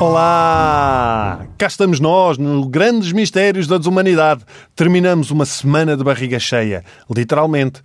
[0.00, 1.46] Olá!
[1.58, 4.44] Cá estamos nós, no Grandes Mistérios da Desumanidade.
[4.74, 6.84] Terminamos uma semana de barriga cheia,
[7.14, 7.82] literalmente.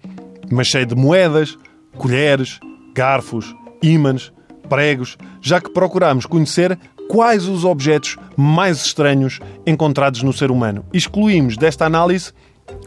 [0.50, 1.58] Mas cheia de moedas,
[1.98, 2.60] colheres,
[2.94, 4.32] garfos, ímãs,
[4.68, 6.78] pregos, já que procuramos conhecer
[7.10, 10.86] quais os objetos mais estranhos encontrados no ser humano.
[10.94, 12.34] Excluímos desta análise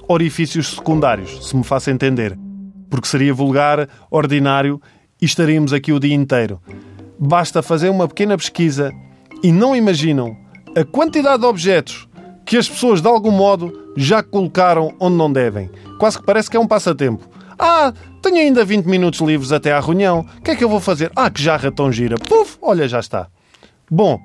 [0.09, 2.39] orifícios secundários, se me faço entender.
[2.91, 4.81] Porque seria vulgar, ordinário
[5.25, 6.61] e estaríamos aqui o dia inteiro.
[7.19, 8.93] Basta fazer uma pequena pesquisa
[9.43, 10.37] e não imaginam
[10.77, 12.07] a quantidade de objetos
[12.45, 15.71] que as pessoas, de algum modo, já colocaram onde não devem.
[15.99, 17.27] Quase que parece que é um passatempo.
[17.59, 20.27] Ah, tenho ainda 20 minutos livres até à reunião.
[20.39, 21.11] O que é que eu vou fazer?
[21.17, 22.17] Ah, que jarra tão gira.
[22.17, 23.29] Puf, olha, já está.
[23.91, 24.21] Bom,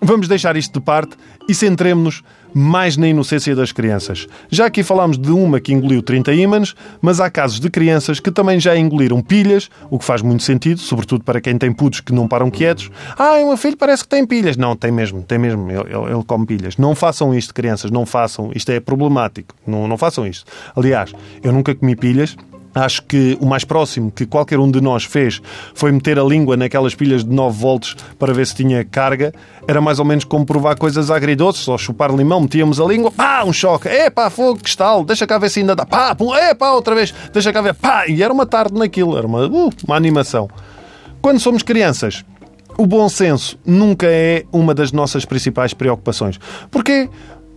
[0.00, 1.16] vamos deixar isto de parte
[1.48, 2.22] e centremos-nos
[2.58, 4.26] mais na inocência das crianças.
[4.48, 8.30] Já aqui falámos de uma que engoliu 30 ímãs, mas há casos de crianças que
[8.30, 12.14] também já engoliram pilhas, o que faz muito sentido, sobretudo para quem tem putos que
[12.14, 12.90] não param quietos.
[13.18, 14.56] Ah, o meu filho parece que tem pilhas.
[14.56, 16.78] Não, tem mesmo, tem mesmo, ele, ele, come pilhas.
[16.78, 18.50] Não façam isto, crianças, não façam.
[18.54, 19.54] Isto é problemático.
[19.66, 20.50] Não, não façam isto.
[20.74, 22.36] Aliás, eu nunca comi pilhas,
[22.76, 25.40] Acho que o mais próximo que qualquer um de nós fez
[25.74, 29.32] foi meter a língua naquelas pilhas de 9 volts para ver se tinha carga.
[29.66, 33.44] Era mais ou menos como provar coisas agridoces, ou chupar limão, metíamos a língua, pá,
[33.46, 36.72] um choque, é pá, fogo, cristal, deixa cá ver se ainda dá, pá, é pá,
[36.72, 39.96] outra vez, deixa cá ver, pá, e era uma tarde naquilo, era uma, uh, uma
[39.96, 40.46] animação.
[41.22, 42.26] Quando somos crianças,
[42.76, 46.38] o bom senso nunca é uma das nossas principais preocupações.
[46.70, 47.08] Porquê?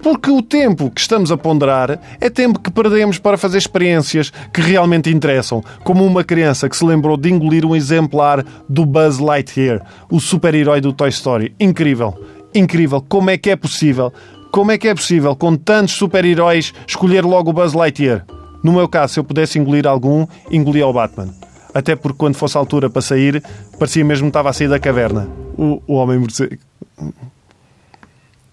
[0.02, 4.62] Porque o tempo que estamos a ponderar é tempo que perdemos para fazer experiências que
[4.62, 9.86] realmente interessam, como uma criança que se lembrou de engolir um exemplar do Buzz Lightyear,
[10.10, 11.54] o super-herói do Toy Story.
[11.60, 12.18] Incrível,
[12.56, 13.02] incrível.
[13.02, 14.14] Como é que é possível?
[14.52, 18.26] Como é que é possível, com tantos super-heróis, escolher logo o Buzz Lightyear?
[18.64, 21.34] No meu caso, se eu pudesse engolir algum, engolia o Batman.
[21.74, 23.44] Até porque quando fosse a altura para sair,
[23.78, 25.30] parecia mesmo que estava a sair da caverna.
[25.58, 26.69] O, o homem morcego.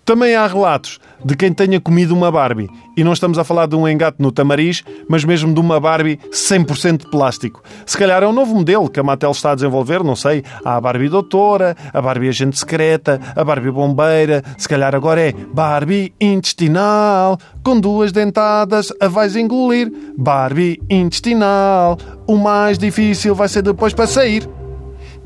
[0.07, 2.71] Também há relatos de quem tenha comido uma Barbie.
[2.97, 6.21] E não estamos a falar de um engate no tamariz, mas mesmo de uma Barbie
[6.31, 7.61] 100% de plástico.
[7.85, 10.45] Se calhar é um novo modelo que a Mattel está a desenvolver, não sei.
[10.65, 14.45] Há a Barbie doutora, a Barbie agente secreta, a Barbie bombeira.
[14.57, 19.93] Se calhar agora é Barbie intestinal, com duas dentadas a vais engolir.
[20.17, 21.99] Barbie intestinal,
[22.29, 24.49] o mais difícil vai ser depois para sair.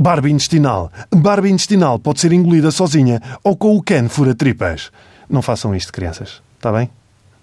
[0.00, 0.90] Barbie intestinal.
[1.14, 4.90] Barbie intestinal pode ser engolida sozinha ou com o Ken fura-tripas.
[5.28, 6.40] Não façam isto, crianças.
[6.56, 6.90] Está bem?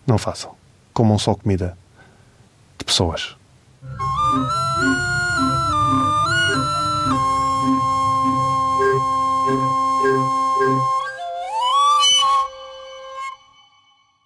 [0.07, 0.49] Não façam.
[0.91, 1.77] Comam só comida
[2.79, 3.35] de pessoas.